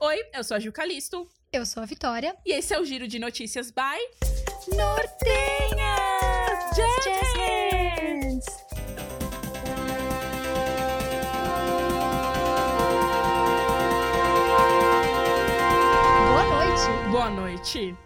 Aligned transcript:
Oi, 0.00 0.16
eu 0.32 0.44
sou 0.44 0.56
a 0.56 0.60
Gil 0.60 0.70
Calisto. 0.72 1.28
Eu 1.52 1.66
sou 1.66 1.82
a 1.82 1.86
Vitória. 1.86 2.36
E 2.46 2.52
esse 2.52 2.72
é 2.72 2.78
o 2.78 2.84
Giro 2.84 3.08
de 3.08 3.18
Notícias 3.18 3.72
by 3.72 3.98
Nortenhas! 4.76 5.16
Jazz 6.76 7.34
Hands! 7.34 8.46
Boa 16.30 16.44
noite! 16.44 17.10
Boa 17.10 17.30
noite. 17.30 17.96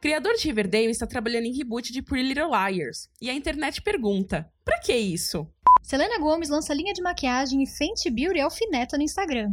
Criador 0.00 0.34
de 0.36 0.44
Riverdale 0.44 0.92
está 0.92 1.04
trabalhando 1.04 1.46
em 1.46 1.56
reboot 1.56 1.92
de 1.92 2.00
Pretty 2.00 2.28
Little 2.28 2.50
Liars. 2.50 3.08
E 3.20 3.28
a 3.28 3.34
internet 3.34 3.82
pergunta: 3.82 4.48
pra 4.64 4.78
que 4.78 4.94
isso? 4.94 5.52
Selena 5.82 6.16
Gomes 6.20 6.48
lança 6.48 6.72
linha 6.72 6.92
de 6.92 7.02
maquiagem 7.02 7.60
e 7.60 7.66
Fenty 7.66 8.08
Beauty 8.08 8.38
alfineta 8.38 8.96
no 8.96 9.02
Instagram. 9.02 9.52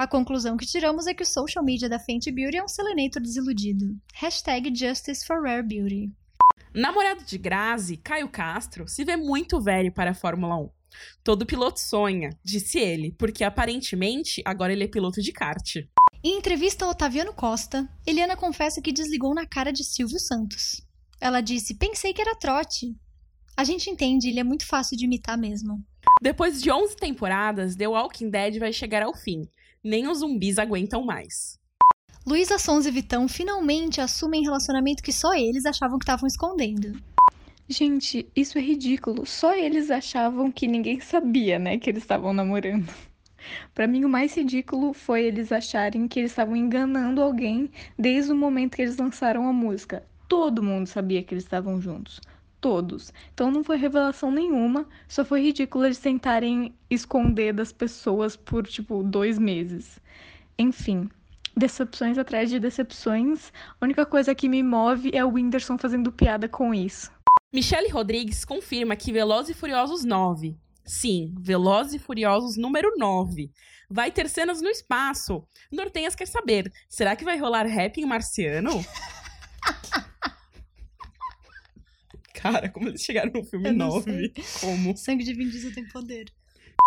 A 0.00 0.06
conclusão 0.06 0.56
que 0.56 0.64
tiramos 0.64 1.06
é 1.06 1.12
que 1.12 1.22
o 1.22 1.26
social 1.26 1.62
media 1.62 1.86
da 1.86 1.98
Fenty 1.98 2.32
Beauty 2.32 2.56
é 2.56 2.64
um 2.64 2.66
Selenator 2.66 3.20
desiludido. 3.20 4.00
Hashtag 4.14 4.74
Justice 4.74 5.26
for 5.26 5.42
Rare 5.42 5.62
Beauty. 5.62 6.10
Namorado 6.72 7.22
de 7.22 7.36
Grazi, 7.36 7.98
Caio 7.98 8.30
Castro, 8.30 8.88
se 8.88 9.04
vê 9.04 9.14
muito 9.14 9.60
velho 9.60 9.92
para 9.92 10.12
a 10.12 10.14
Fórmula 10.14 10.56
1. 10.56 10.70
Todo 11.22 11.44
piloto 11.44 11.80
sonha, 11.80 12.30
disse 12.42 12.78
ele, 12.78 13.12
porque 13.18 13.44
aparentemente 13.44 14.40
agora 14.42 14.72
ele 14.72 14.84
é 14.84 14.88
piloto 14.88 15.20
de 15.20 15.32
kart. 15.32 15.76
Em 16.24 16.38
entrevista 16.38 16.86
ao 16.86 16.92
Otaviano 16.92 17.34
Costa, 17.34 17.86
Eliana 18.06 18.38
confessa 18.38 18.80
que 18.80 18.94
desligou 18.94 19.34
na 19.34 19.44
cara 19.44 19.70
de 19.70 19.84
Silvio 19.84 20.18
Santos. 20.18 20.80
Ela 21.20 21.42
disse: 21.42 21.74
Pensei 21.74 22.14
que 22.14 22.22
era 22.22 22.34
trote. 22.36 22.96
A 23.54 23.64
gente 23.64 23.90
entende, 23.90 24.30
ele 24.30 24.40
é 24.40 24.44
muito 24.44 24.66
fácil 24.66 24.96
de 24.96 25.04
imitar 25.04 25.36
mesmo. 25.36 25.84
Depois 26.20 26.60
de 26.60 26.70
11 26.70 26.96
temporadas, 26.96 27.74
The 27.74 27.88
Walking 27.88 28.28
Dead 28.28 28.58
vai 28.58 28.74
chegar 28.74 29.02
ao 29.02 29.14
fim. 29.14 29.48
Nem 29.82 30.06
os 30.06 30.18
zumbis 30.18 30.58
aguentam 30.58 31.02
mais. 31.02 31.58
Luísa 32.26 32.58
Sons 32.58 32.84
e 32.84 32.90
Vitão 32.90 33.26
finalmente 33.26 34.02
assumem 34.02 34.42
relacionamento 34.42 35.02
que 35.02 35.14
só 35.14 35.32
eles 35.32 35.64
achavam 35.64 35.98
que 35.98 36.04
estavam 36.04 36.26
escondendo. 36.26 37.00
Gente, 37.66 38.28
isso 38.36 38.58
é 38.58 38.60
ridículo. 38.60 39.24
Só 39.24 39.54
eles 39.54 39.90
achavam 39.90 40.52
que 40.52 40.68
ninguém 40.68 41.00
sabia, 41.00 41.58
né, 41.58 41.78
que 41.78 41.88
eles 41.88 42.02
estavam 42.02 42.34
namorando. 42.34 42.92
Pra 43.74 43.86
mim, 43.86 44.04
o 44.04 44.08
mais 44.08 44.36
ridículo 44.36 44.92
foi 44.92 45.24
eles 45.24 45.50
acharem 45.50 46.06
que 46.06 46.18
eles 46.20 46.32
estavam 46.32 46.54
enganando 46.54 47.22
alguém 47.22 47.70
desde 47.98 48.30
o 48.30 48.36
momento 48.36 48.76
que 48.76 48.82
eles 48.82 48.98
lançaram 48.98 49.48
a 49.48 49.54
música. 49.54 50.04
Todo 50.28 50.62
mundo 50.62 50.86
sabia 50.86 51.22
que 51.22 51.32
eles 51.32 51.44
estavam 51.44 51.80
juntos. 51.80 52.20
Todos. 52.60 53.12
Então 53.32 53.50
não 53.50 53.64
foi 53.64 53.76
revelação 53.76 54.30
nenhuma, 54.30 54.86
só 55.08 55.24
foi 55.24 55.42
ridículo 55.42 55.86
eles 55.86 55.98
tentarem 55.98 56.74
esconder 56.90 57.54
das 57.54 57.72
pessoas 57.72 58.36
por, 58.36 58.66
tipo, 58.66 59.02
dois 59.02 59.38
meses. 59.38 59.98
Enfim, 60.58 61.08
decepções 61.56 62.18
atrás 62.18 62.50
de 62.50 62.60
decepções. 62.60 63.52
A 63.80 63.84
única 63.84 64.04
coisa 64.04 64.34
que 64.34 64.48
me 64.48 64.62
move 64.62 65.10
é 65.14 65.24
o 65.24 65.32
Whindersson 65.32 65.78
fazendo 65.78 66.12
piada 66.12 66.48
com 66.48 66.74
isso. 66.74 67.10
Michelle 67.52 67.88
Rodrigues 67.88 68.44
confirma 68.44 68.94
que 68.94 69.12
Velozes 69.12 69.56
e 69.56 69.58
Furiosos 69.58 70.04
9, 70.04 70.56
sim, 70.84 71.34
Velozes 71.36 71.94
e 71.94 71.98
Furiosos 71.98 72.56
número 72.56 72.94
9, 72.96 73.50
vai 73.88 74.12
ter 74.12 74.28
cenas 74.28 74.62
no 74.62 74.68
espaço. 74.68 75.42
Nortenhas 75.72 76.14
quer 76.14 76.28
saber, 76.28 76.72
será 76.88 77.16
que 77.16 77.24
vai 77.24 77.36
rolar 77.36 77.66
rap 77.66 77.98
em 78.00 78.06
marciano? 78.06 78.70
Cara, 82.42 82.68
como 82.68 82.88
eles 82.88 83.02
chegaram 83.02 83.30
no 83.32 83.44
filme 83.44 83.68
Eu 83.68 83.74
não 83.74 83.88
9? 83.88 84.32
Como? 84.60 84.96
Sangue 84.96 85.24
de 85.24 85.34
Vin 85.34 85.48
Diesel 85.48 85.74
tem 85.74 85.86
poder. 85.88 86.32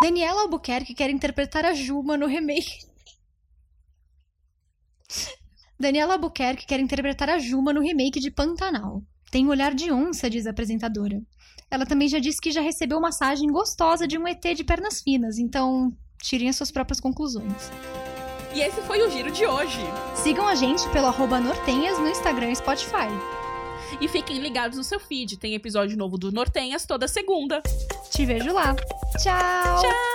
Daniela 0.02 0.42
Albuquerque 0.42 0.94
quer 0.94 1.10
interpretar 1.10 1.66
a 1.66 1.74
Juma 1.74 2.18
no 2.18 2.26
remake. 2.26 2.86
Daniela 5.80 6.14
Albuquerque 6.14 6.66
quer 6.66 6.80
interpretar 6.80 7.30
a 7.30 7.38
Juma 7.38 7.72
no 7.72 7.82
remake 7.82 8.20
de 8.20 8.32
Pantanal. 8.32 9.04
Tem 9.32 9.46
um 9.46 9.50
olhar 9.50 9.74
de 9.74 9.92
onça, 9.92 10.30
diz 10.30 10.46
a 10.46 10.52
apresentadora. 10.52 11.22
Ela 11.70 11.86
também 11.86 12.08
já 12.08 12.20
disse 12.20 12.40
que 12.40 12.52
já 12.52 12.62
recebeu 12.62 13.00
massagem 13.00 13.50
gostosa 13.50 14.08
de 14.08 14.18
um 14.18 14.28
ET 14.28 14.44
de 14.56 14.64
pernas 14.64 15.02
finas, 15.02 15.38
então 15.38 15.92
tirem 16.22 16.50
as 16.50 16.56
suas 16.56 16.72
próprias 16.72 17.00
conclusões. 17.00 17.72
E 18.54 18.62
esse 18.62 18.82
foi 18.84 19.02
o 19.02 19.10
giro 19.10 19.32
de 19.32 19.46
hoje. 19.46 19.80
Sigam 20.16 20.48
a 20.48 20.54
gente 20.54 20.88
pelo 20.90 21.08
arroba 21.08 21.40
Nortenhas 21.40 21.98
no 21.98 22.08
Instagram 22.08 22.52
e 22.52 22.56
Spotify. 22.56 23.10
E 24.02 24.08
fiquem 24.08 24.40
ligados 24.40 24.78
no 24.78 24.84
seu 24.84 25.00
feed. 25.00 25.38
Tem 25.38 25.54
episódio 25.54 25.98
novo 25.98 26.18
do 26.18 26.32
Nortenhas 26.32 26.86
toda 26.86 27.08
segunda. 27.08 27.62
Te 28.12 28.26
vejo 28.26 28.54
lá. 28.54 28.76
Tchau! 29.22 29.82
Tchau! 29.82 30.14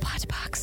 Podbox. 0.00 0.57